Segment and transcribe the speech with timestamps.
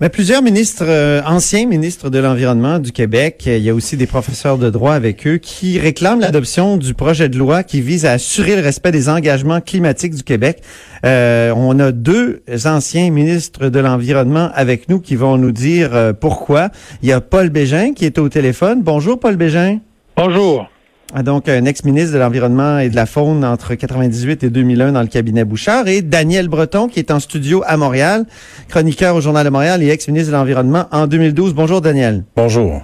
[0.00, 4.06] Mais plusieurs ministres, euh, anciens ministres de l'Environnement du Québec, il y a aussi des
[4.06, 8.12] professeurs de droit avec eux, qui réclament l'adoption du projet de loi qui vise à
[8.12, 10.62] assurer le respect des engagements climatiques du Québec.
[11.04, 16.14] Euh, on a deux anciens ministres de l'Environnement avec nous qui vont nous dire euh,
[16.14, 16.70] pourquoi.
[17.02, 18.80] Il y a Paul Bégin qui est au téléphone.
[18.82, 19.80] Bonjour Paul Bégin.
[20.16, 20.69] Bonjour.
[21.12, 25.00] Ah, donc un ex-ministre de l'Environnement et de la Faune entre 98 et 2001 dans
[25.00, 28.26] le cabinet Bouchard, et Daniel Breton, qui est en studio à Montréal,
[28.68, 31.52] chroniqueur au Journal de Montréal et ex-ministre de l'Environnement en 2012.
[31.52, 32.22] Bonjour, Daniel.
[32.36, 32.82] Bonjour.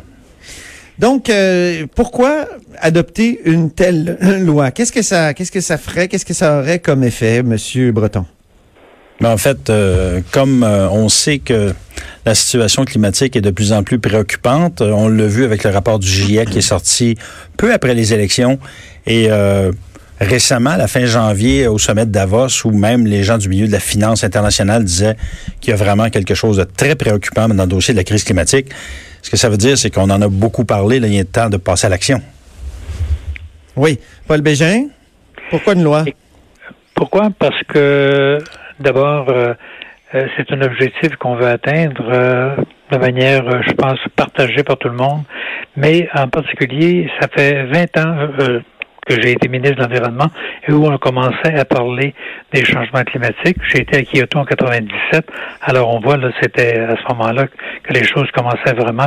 [0.99, 2.47] Donc, euh, pourquoi
[2.81, 4.73] adopter une telle loi?
[4.73, 6.09] Qu'est-ce que ça, qu'est-ce que ça ferait?
[6.09, 8.25] Qu'est-ce que ça aurait comme effet, Monsieur Breton?
[9.21, 11.73] Mais en fait, euh, comme euh, on sait que
[12.27, 15.71] la situation climatique est de plus en plus préoccupante, euh, on l'a vu avec le
[15.71, 17.17] rapport du GIEC qui est sorti
[17.57, 18.59] peu après les élections
[19.07, 19.29] et
[20.21, 23.69] récemment, à la fin janvier, au sommet de Davos, où même les gens du milieu
[23.69, 25.17] de la finance internationale disaient
[25.61, 28.25] qu'il y a vraiment quelque chose de très préoccupant dans le dossier de la crise
[28.25, 28.71] climatique.
[29.23, 31.51] Ce que ça veut dire, c'est qu'on en a beaucoup parlé, là, il est temps
[31.51, 32.21] de passer à l'action.
[33.77, 34.01] Oui.
[34.27, 34.89] Paul Bégin,
[35.51, 36.05] pourquoi une loi?
[36.95, 37.31] Pourquoi?
[37.39, 38.39] Parce que
[38.79, 39.55] D'abord, euh,
[40.15, 42.57] euh, c'est un objectif qu'on veut atteindre euh,
[42.93, 45.23] de manière, je pense, partagée par tout le monde.
[45.77, 48.29] Mais en particulier, ça fait 20 ans
[49.07, 50.27] que j'ai été ministre de l'Environnement
[50.67, 52.15] et où on commençait à parler
[52.53, 53.57] des changements climatiques.
[53.69, 55.27] J'ai été à Kyoto en 97.
[55.63, 57.47] Alors on voit là, c'était à ce moment-là
[57.83, 59.07] que les choses commençaient vraiment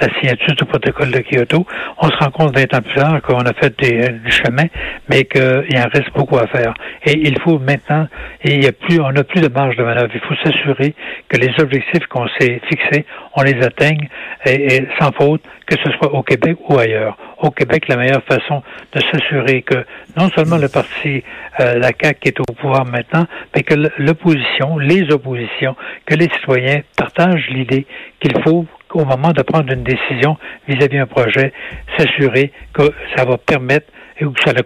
[0.00, 1.66] la signature du protocole de Kyoto.
[1.98, 4.66] On se rend compte 20 ans plus tard qu'on a fait des, du chemin,
[5.08, 6.74] mais qu'il en reste beaucoup à faire.
[7.04, 8.06] Et il faut maintenant,
[8.44, 10.10] et il y a plus, on n'a plus de marge de manœuvre.
[10.14, 10.94] Il faut s'assurer
[11.28, 14.08] que les objectifs qu'on s'est fixés, on les atteigne
[14.46, 17.16] et sans faute, que ce soit au Québec ou ailleurs.
[17.38, 18.62] Au Québec, la meilleure façon
[18.92, 19.84] de s'assurer que
[20.16, 21.22] non seulement le parti,
[21.60, 26.28] euh, la CAQ qui est au pouvoir maintenant, mais que l'opposition, les oppositions, que les
[26.34, 27.86] citoyens partagent l'idée
[28.20, 30.36] qu'il faut au moment de prendre une décision
[30.68, 31.52] vis-à-vis d'un projet,
[31.96, 33.86] s'assurer que ça va permettre
[34.18, 34.62] et que ça ne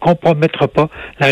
[0.00, 0.88] compromettra pas
[1.20, 1.28] la,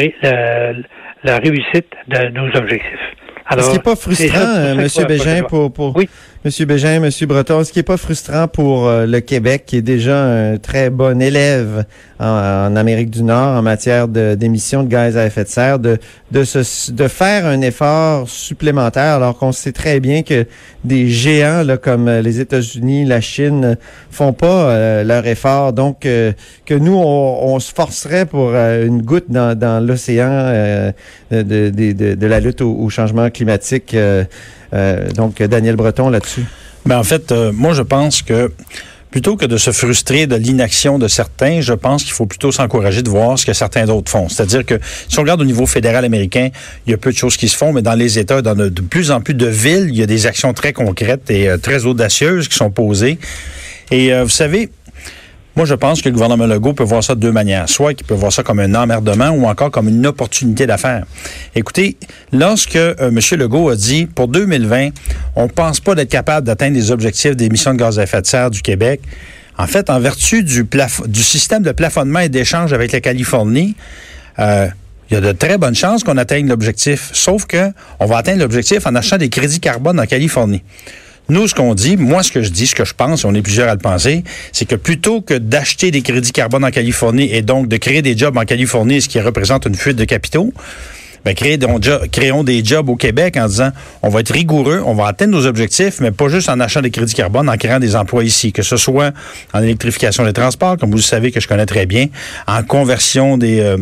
[1.24, 3.00] la réussite de nos objectifs.
[3.46, 6.08] Alors, ce n'est pas frustrant, euh, Monsieur Bégin, pour, pour oui.
[6.44, 9.82] Monsieur Bégin, Monsieur Breton, ce qui est pas frustrant pour euh, le Québec, qui est
[9.82, 11.84] déjà un très bon élève
[12.18, 15.98] en, Amérique du Nord en matière d'émissions de, gaz à effet de serre, de
[16.42, 20.44] se, de faire un effort supplémentaire, alors qu'on sait très bien que
[20.82, 23.76] des géants là, comme les États-Unis, la Chine
[24.10, 25.72] font pas euh, leur effort.
[25.72, 26.34] Donc que
[26.74, 30.92] nous on, se forcerait pour une goutte dans, l'océan
[31.30, 33.94] de, de, la lutte au changement climatique.
[34.72, 36.44] Euh, euh, donc, Daniel Breton là-dessus.
[36.86, 38.52] Ben, en fait, euh, moi, je pense que
[39.10, 43.02] plutôt que de se frustrer de l'inaction de certains, je pense qu'il faut plutôt s'encourager
[43.02, 44.28] de voir ce que certains d'autres font.
[44.28, 46.48] C'est-à-dire que si on regarde au niveau fédéral américain,
[46.86, 48.68] il y a peu de choses qui se font, mais dans les États, dans de,
[48.80, 52.48] plus en plus de villes, il y a des actions très concrètes et très audacieuses
[52.48, 53.18] qui sont posées.
[53.90, 54.70] Et vous savez,
[55.54, 57.68] moi, je pense que le gouvernement Legault peut voir ça de deux manières.
[57.68, 61.04] Soit qu'il peut voir ça comme un emmerdement ou encore comme une opportunité d'affaires.
[61.54, 61.96] Écoutez,
[62.32, 63.18] lorsque euh, M.
[63.38, 64.90] Legault a dit, pour 2020,
[65.36, 68.26] on ne pense pas d'être capable d'atteindre les objectifs d'émissions de gaz à effet de
[68.26, 69.02] serre du Québec,
[69.58, 70.66] en fait, en vertu du,
[71.22, 73.76] système de plafonnement et d'échange avec la Californie,
[74.38, 74.66] euh,
[75.10, 77.10] il y a de très bonnes chances qu'on atteigne l'objectif.
[77.12, 77.70] Sauf que
[78.00, 80.62] on va atteindre l'objectif en achetant des crédits carbone en Californie.
[81.28, 83.42] Nous, ce qu'on dit, moi, ce que je dis, ce que je pense, on est
[83.42, 87.42] plusieurs à le penser, c'est que plutôt que d'acheter des crédits carbone en Californie et
[87.42, 90.52] donc de créer des jobs en Californie, ce qui représente une fuite de capitaux,
[91.24, 93.70] ben, créons des jobs au Québec en disant
[94.02, 96.90] on va être rigoureux, on va atteindre nos objectifs, mais pas juste en achetant des
[96.90, 99.12] crédits carbone, en créant des emplois ici, que ce soit
[99.52, 102.06] en électrification des transports, comme vous le savez que je connais très bien,
[102.48, 103.76] en conversion des euh,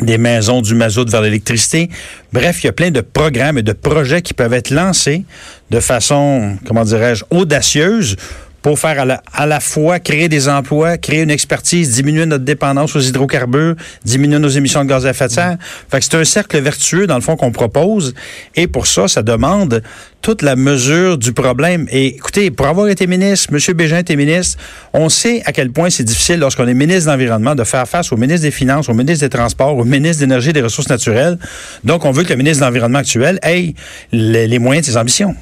[0.00, 1.88] des maisons du mazout vers l'électricité.
[2.32, 5.24] Bref, il y a plein de programmes et de projets qui peuvent être lancés
[5.70, 8.16] de façon, comment dirais-je, audacieuse
[8.64, 8.98] pour faire
[9.34, 13.74] à la, fois créer des emplois, créer une expertise, diminuer notre dépendance aux hydrocarbures,
[14.06, 15.58] diminuer nos émissions de gaz à effet de serre.
[15.90, 18.14] Fait que c'est un cercle vertueux, dans le fond, qu'on propose.
[18.54, 19.82] Et pour ça, ça demande
[20.22, 21.86] toute la mesure du problème.
[21.90, 23.76] Et écoutez, pour avoir été ministre, M.
[23.76, 24.58] Bégin était ministre,
[24.94, 28.12] on sait à quel point c'est difficile lorsqu'on est ministre de l'Environnement de faire face
[28.12, 30.88] au ministre des Finances, au ministre des Transports, au ministre de l'Énergie et des Ressources
[30.88, 31.38] naturelles.
[31.84, 33.74] Donc, on veut que le ministre de l'Environnement actuel ait
[34.10, 35.36] les moyens de ses ambitions.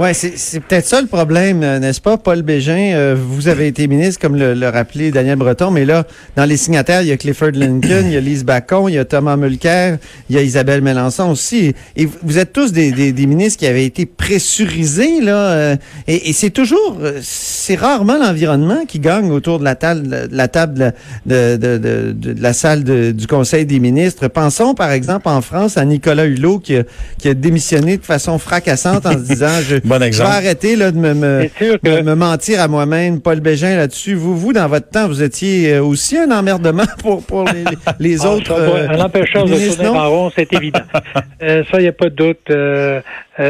[0.00, 2.94] Oui, c'est peut-être ça le problème, euh, n'est-ce pas, Paul Bégin?
[2.94, 6.06] Euh, vous avez été ministre, comme le, rappelé Daniel Breton, mais là,
[6.36, 8.98] dans les signataires, il y a Clifford Lincoln, il y a Lise Bacon, il y
[8.98, 9.98] a Thomas Mulcair,
[10.30, 11.74] il y a Isabelle Mélenchon aussi.
[11.96, 15.36] Et vous êtes tous des, des, ministres qui avaient été pressurisés, là.
[15.36, 15.76] Euh,
[16.06, 20.94] et, c'est toujours, c'est rarement l'environnement qui gagne autour de la table, la table
[21.26, 24.28] de, de, de, de la salle du Conseil des ministres.
[24.28, 26.84] Pensons, par exemple, en France, à Nicolas Hulot qui a,
[27.18, 30.30] qui a démissionné de façon fracassante en se disant, je, Bon exemple.
[30.30, 33.20] Je vais arrêter là, de me, me, mentir à moi-même.
[33.20, 34.14] Paul Bégin là-dessus.
[34.14, 37.64] Vous, vous, dans votre temps, vous étiez euh, aussi un emmerdement pour, pour les,
[37.98, 38.52] les ah, autres.
[38.52, 40.84] Euh, un empêcheur de tourner rond, c'est évident.
[41.42, 42.38] euh, ça, il n'y a pas de doute.
[42.50, 43.00] Euh,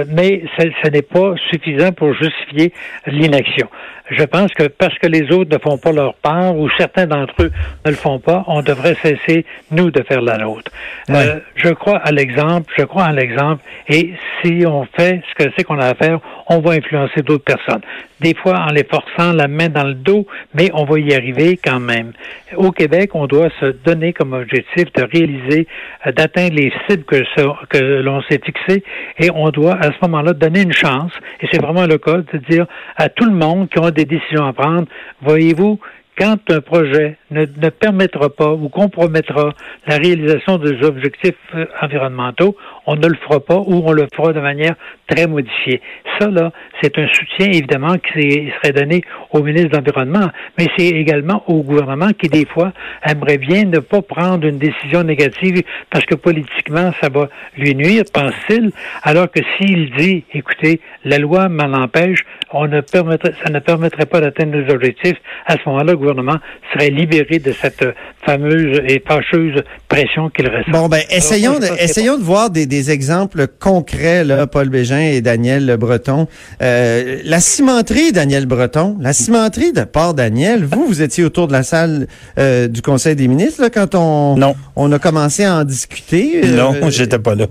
[0.08, 2.72] mais ce n'est pas suffisant pour justifier
[3.06, 3.68] l'inaction.
[4.10, 7.34] Je pense que parce que les autres ne font pas leur part ou certains d'entre
[7.42, 7.52] eux
[7.84, 10.72] ne le font pas, on devrait cesser, nous, de faire la nôtre.
[11.10, 15.50] Euh, je crois à l'exemple, je crois à l'exemple, et si on fait ce que
[15.56, 17.82] c'est qu'on a à faire, on va influencer d'autres personnes.
[18.20, 21.58] Des fois en les forçant la main dans le dos, mais on va y arriver
[21.62, 22.12] quand même.
[22.56, 25.66] Au Québec, on doit se donner comme objectif de réaliser,
[26.06, 28.84] euh, d'atteindre les cibles que, l'on s'est fixées,
[29.18, 32.38] et on doit à ce moment-là donner une chance, et c'est vraiment le cas, de
[32.48, 34.86] dire à tout le monde qui ont des décisions à prendre,
[35.22, 35.78] voyez-vous,
[36.18, 39.50] quand un projet ne, ne, permettra pas ou compromettra
[39.86, 42.56] la réalisation des objectifs euh, environnementaux,
[42.86, 44.74] on ne le fera pas ou on le fera de manière
[45.06, 45.80] très modifiée.
[46.18, 50.88] Ça, là, c'est un soutien, évidemment, qui serait donné au ministre de l'Environnement, mais c'est
[50.88, 52.72] également au gouvernement qui, des fois,
[53.04, 58.04] aimerait bien ne pas prendre une décision négative parce que politiquement, ça va lui nuire,
[58.12, 58.70] pense-t-il,
[59.02, 64.06] alors que s'il dit, écoutez, la loi m'en empêche, on ne permettrait, ça ne permettrait
[64.06, 65.16] pas d'atteindre nos objectifs,
[65.46, 66.38] à ce moment-là, le gouvernement
[66.72, 67.84] serait libéré de cette
[68.24, 70.70] fameuse et fâcheuse pression qu'il ressent.
[70.70, 75.20] Bon, ben, essayons, de, essayons de voir des, des exemples concrets, là, Paul Bégin et
[75.20, 76.26] Daniel Breton.
[76.62, 81.52] Euh, la cimenterie, Daniel Breton, la cimenterie de Port Daniel, vous, vous étiez autour de
[81.52, 82.06] la salle
[82.38, 84.54] euh, du Conseil des ministres là, quand on, non.
[84.76, 86.40] on a commencé à en discuter.
[86.44, 87.46] Euh, non, j'étais pas là.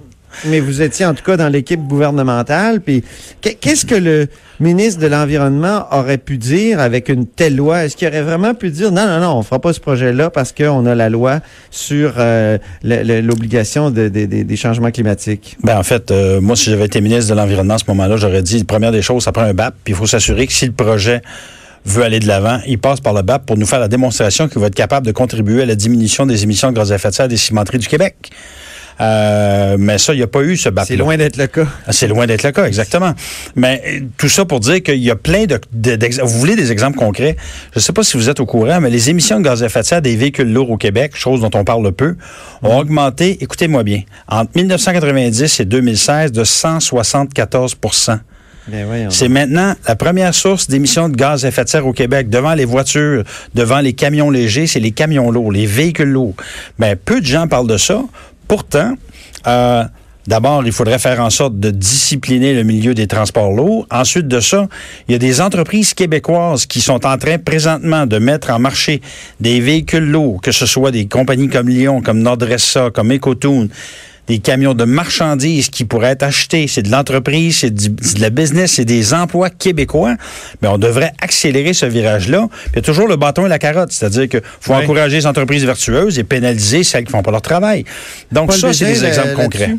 [0.46, 2.82] Mais vous étiez en tout cas dans l'équipe gouvernementale.
[2.82, 3.04] Puis
[3.42, 4.28] qu'est-ce que le
[4.60, 7.86] ministre de l'Environnement aurait pu dire avec une telle loi?
[7.86, 10.52] Est-ce qu'il aurait vraiment pu dire non, non, non, on fera pas ce projet-là parce
[10.52, 11.40] qu'on a la loi
[11.72, 15.58] sur euh, l'obligation des changements climatiques?
[15.64, 18.44] Ben en fait, euh, moi, si j'avais été ministre de l'Environnement à ce moment-là, j'aurais
[18.44, 20.72] dit, première des choses, ça prend un BAP, puis il faut s'assurer que si le
[20.72, 21.22] projet
[21.86, 24.60] veut aller de l'avant, il passe par le BAP pour nous faire la démonstration qu'il
[24.60, 27.16] va être capable de contribuer à la diminution des émissions de gaz à effet de
[27.16, 28.32] serre des cimenteries du Québec.
[29.02, 30.88] Euh, mais ça, il n'y a pas eu ce BAP.
[30.88, 31.66] C'est loin d'être le cas.
[31.88, 33.14] Ah, c'est loin d'être le cas, exactement.
[33.56, 35.60] Mais euh, tout ça pour dire qu'il y a plein de,
[36.24, 37.38] Vous voulez des exemples concrets?
[37.74, 39.68] Je ne sais pas si vous êtes au courant, mais les émissions de gaz à
[39.68, 42.16] effet de serre des véhicules lourds au Québec, chose dont on parle peu,
[42.62, 42.80] ont mm-hmm.
[42.80, 48.20] augmenté, écoutez-moi bien, entre 1990 et 2016 de 174%
[48.70, 52.30] ben c'est maintenant la première source d'émissions de gaz à effet de serre au Québec.
[52.30, 53.24] Devant les voitures,
[53.56, 56.36] devant les camions légers, c'est les camions lourds, les véhicules lourds.
[56.78, 58.04] Mais ben, peu de gens parlent de ça.
[58.50, 58.96] Pourtant,
[59.48, 59.84] euh,
[60.30, 63.88] D'abord, il faudrait faire en sorte de discipliner le milieu des transports lourds.
[63.90, 64.68] Ensuite de ça,
[65.08, 69.02] il y a des entreprises québécoises qui sont en train présentement de mettre en marché
[69.40, 73.70] des véhicules lourds, que ce soit des compagnies comme Lyon, comme Nordressa, comme Ecotoon,
[74.30, 76.68] des camions de marchandises qui pourraient être achetés.
[76.68, 80.16] C'est de l'entreprise, c'est de la business, c'est des emplois québécois.
[80.62, 82.48] Mais on devrait accélérer ce virage-là.
[82.68, 83.92] il y a toujours le bâton et la carotte.
[83.92, 87.86] C'est-à-dire qu'il faut encourager les entreprises vertueuses et pénaliser celles qui font pas leur travail.
[88.32, 89.76] Donc ça, c'est des exemples concrets.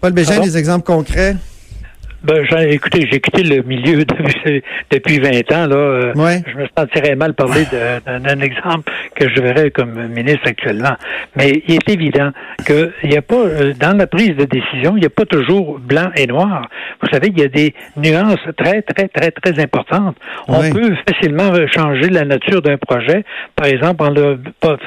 [0.00, 1.36] Paul Bégin, des exemples concrets?
[2.24, 4.02] Ben, j'ai, écoutez, j'ai quitté le milieu
[4.90, 5.66] depuis, 20 ans.
[5.66, 7.64] Là, euh, Je me sentirais mal parler
[8.06, 10.96] d'un exemple que je verrais comme ministre actuellement.
[11.36, 12.30] Mais il est évident
[12.64, 15.78] qu'il n'y a pas, euh, dans la prise de décision, il n'y a pas toujours
[15.78, 16.66] blanc et noir.
[17.02, 20.16] Vous savez, il y a des nuances très, très, très, très importantes.
[20.48, 23.22] On peut facilement changer la nature d'un projet,
[23.54, 24.38] par exemple en le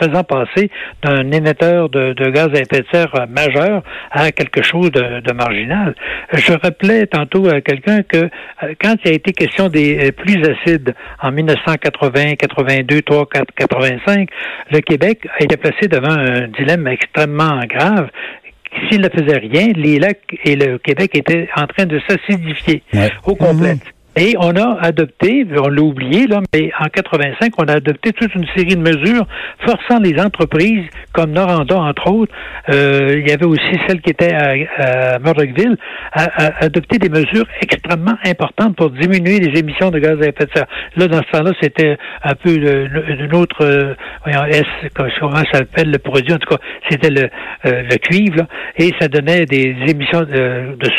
[0.01, 0.71] faisant passer
[1.03, 5.93] d'un émetteur de, gaz à effet de serre majeur à quelque chose de, de marginal.
[6.33, 10.41] Je rappelais tantôt à quelqu'un que euh, quand il a été question des euh, pluies
[10.45, 14.29] acides en 1980, 82, 3, 4, 85,
[14.71, 18.09] le Québec a été placé devant un dilemme extrêmement grave
[18.89, 22.83] s'il ne faisait rien, les lacs et le Québec étaient en train de s'acidifier
[23.25, 23.75] au complet.
[23.75, 23.79] Mhm.
[24.19, 28.33] Et on a adopté, on l'a oublié, là, mais en 85, on a adopté toute
[28.33, 29.27] une série de mesures
[29.63, 32.33] forçant les entreprises, comme Noranda, entre autres,
[32.69, 35.77] euh, il y avait aussi celle qui était à, à Murdochville,
[36.13, 40.51] à, adopter des mesures extrêmement importantes pour diminuer les émissions de gaz à effet de
[40.51, 40.67] serre.
[40.95, 43.93] Là, dans ce temps-là, c'était un peu une autre, euh,
[44.23, 44.41] voyons,
[44.95, 47.29] comment ça s'appelle le produit, en tout cas, c'était le,
[47.67, 48.47] euh, le cuivre, là,
[48.77, 50.89] et ça donnait des émissions de, de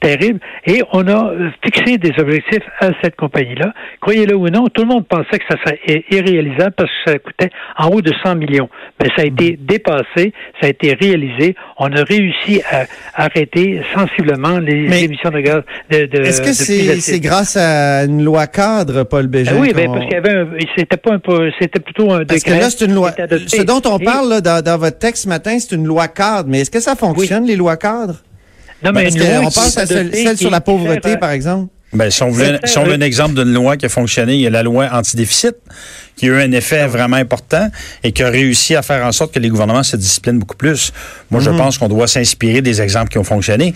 [0.00, 0.40] terribles.
[0.66, 1.32] Et on a
[1.62, 3.72] fixé des objectifs à cette compagnie-là.
[4.00, 7.50] Croyez-le ou non, tout le monde pensait que ça serait irréalisable parce que ça coûtait
[7.78, 8.68] en haut de 100 millions.
[9.00, 11.54] Mais ça a été dépassé, ça a été réalisé.
[11.78, 12.84] On a réussi à
[13.14, 15.62] arrêter sensiblement les émissions de gaz.
[15.90, 16.52] De, de Est-ce que
[17.00, 19.56] c'est grâce à une loi cadre, Paul Bégin?
[19.58, 20.46] oui, ben, parce qu'il y avait
[20.76, 21.18] c'était pas
[21.58, 23.12] c'était plutôt un parce que là, c'est une loi.
[23.12, 26.48] Ce dont on parle là, dans, dans, votre texte ce matin, c'est une loi cadre.
[26.48, 28.22] Mais est-ce que ça fonctionne, les lois cadres?
[28.82, 29.08] Non, mais
[29.38, 31.72] on pense à celle, celle sur la pauvreté, par exemple.
[31.96, 34.40] Ben, si on veut, si on veut un exemple d'une loi qui a fonctionné, il
[34.40, 35.54] y a la loi antidéficit,
[36.16, 37.68] qui a eu un effet ah vraiment important
[38.04, 40.92] et qui a réussi à faire en sorte que les gouvernements se disciplinent beaucoup plus.
[41.30, 41.58] Moi, je mhm.
[41.58, 43.74] pense qu'on doit s'inspirer des exemples qui ont fonctionné.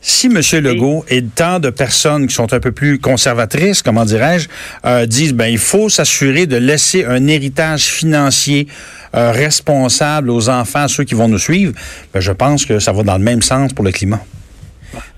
[0.00, 0.40] Si M.
[0.62, 4.48] Legault et tant de personnes qui sont un peu plus conservatrices, comment dirais-je,
[4.84, 8.68] euh, disent ben il faut s'assurer de laisser un héritage financier
[9.14, 11.72] euh, responsable aux enfants, ceux qui vont nous suivre,
[12.14, 14.20] ben, je pense que ça va dans le même sens pour le climat.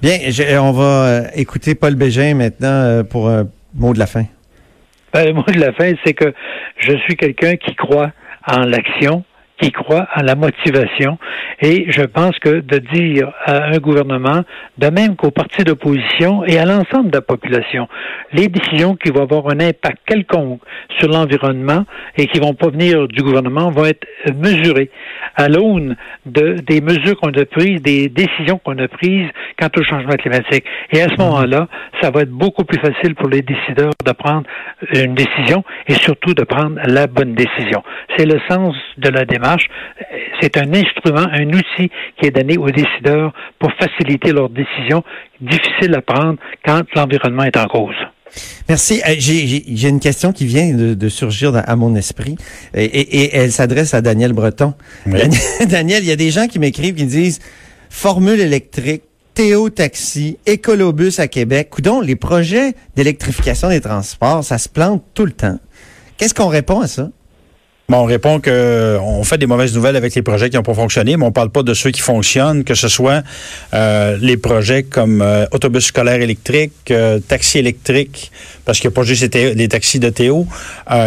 [0.03, 0.19] Bien,
[0.61, 4.25] on va euh, écouter Paul Bégin maintenant euh, pour un mot de la fin.
[5.13, 6.33] Ben, le mot de la fin, c'est que
[6.79, 8.13] je suis quelqu'un qui croit
[8.47, 9.25] en l'action,
[9.61, 11.19] qui croit à la motivation.
[11.61, 14.43] Et je pense que de dire à un gouvernement,
[14.79, 17.89] de même qu'aux partis d'opposition et à l'ensemble de la population,
[18.33, 20.61] les décisions qui vont avoir un impact quelconque
[20.99, 21.85] sur l'environnement
[22.17, 24.91] et qui vont pas venir du gouvernement vont être mesurées
[25.37, 29.83] à l'aune de, des mesures qu'on a prises, des décisions qu'on a prises quant au
[29.83, 30.65] changement climatique.
[30.93, 31.19] Et à ce mhm.
[31.19, 31.69] moment-là,
[32.01, 34.45] ça va être beaucoup plus facile pour les décideurs de prendre
[34.95, 37.83] une décision et surtout de prendre la bonne décision.
[38.17, 39.50] C'est le sens de la démarche.
[40.41, 45.03] C'est un instrument, un outil qui est donné aux décideurs pour faciliter leurs décisions
[45.41, 47.97] difficiles à prendre quand l'environnement est en cause.
[48.69, 49.03] Merci.
[49.07, 52.37] Euh, j'ai une question qui vient de, surgir à mon esprit
[52.75, 54.75] et, elle s'adresse à Daniel Breton.
[55.69, 57.41] Daniel, il y a des gens qui m'écrivent qui disent
[57.89, 59.03] formule électrique,
[59.35, 61.71] Théo Taxi, Écolobus à Québec.
[61.71, 65.59] Coudon, les projets d'électrification des transports, ça se plante tout le temps.
[66.17, 67.09] Qu'est-ce qu'on répond à ça?
[67.97, 71.17] On répond que on fait des mauvaises nouvelles avec les projets qui n'ont pas fonctionné,
[71.17, 73.23] mais on parle pas de ceux qui fonctionnent, que ce soit
[73.75, 78.31] euh, les projets comme euh, autobus scolaire électrique, euh, taxi électrique,
[78.65, 80.47] parce qu'il n'y a pas juste les, taxis de Théo,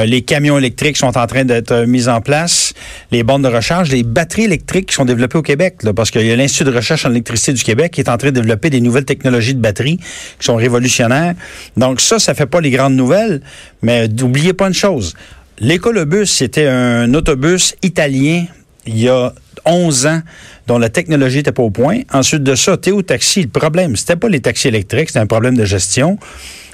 [0.05, 2.73] les camions électriques sont en train d'être mis en place,
[3.11, 6.31] les bornes de recharge, les batteries électriques qui sont développées au Québec, parce qu'il y
[6.31, 8.81] a l'Institut de recherche en électricité du Québec qui est en train de développer des
[8.81, 11.35] nouvelles technologies de batteries qui sont révolutionnaires.
[11.77, 13.41] Donc ça, ça fait pas les grandes nouvelles,
[13.81, 15.13] mais n'oubliez pas une chose
[15.59, 18.45] L'écolobus, c'était un autobus italien
[18.85, 19.33] il y a
[19.65, 20.21] 11 ans
[20.67, 22.01] dont la technologie n'était pas au point.
[22.11, 25.57] Ensuite de ça, Théo Taxi, le problème, c'était pas les taxis électriques, c'était un problème
[25.57, 26.17] de gestion.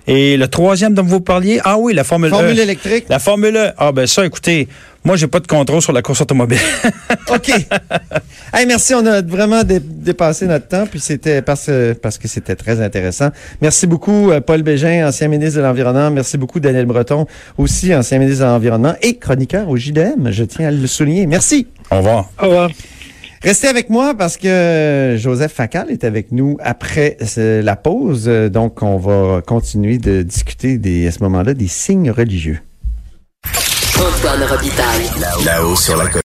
[0.08, 2.34] Et le troisième dont vous parliez, ah oui, la Formule, e.
[2.34, 3.06] Formule électrique.
[3.10, 3.72] La Formule E.
[3.78, 4.68] Ah ben ça, écoutez,
[5.04, 6.60] moi, j'ai pas de contrôle sur la course automobile.
[7.34, 7.50] OK.
[8.54, 11.70] hey, merci, on a vraiment dépassé notre temps, puis c'était parce,
[12.02, 13.30] parce que c'était très intéressant.
[13.62, 16.12] Merci beaucoup, euh, Paul Bégin, ancien ministre de l'Environnement.
[16.12, 17.28] Merci beaucoup, Daniel Breton,
[17.58, 20.32] aussi ancien ministre de l'Environnement et chroniqueur au JDM.
[20.32, 21.26] Je tiens à le souligner.
[21.28, 21.68] Merci.
[21.92, 22.30] Au revoir.
[22.42, 22.70] Au revoir.
[23.42, 28.26] Restez avec moi parce que Joseph Facal est avec nous après la pause.
[28.26, 32.60] Donc, on va continuer de discuter des, à ce moment-là des signes religieux.
[34.00, 35.12] Antoine Robitaille.
[35.44, 36.08] Là-haut sur la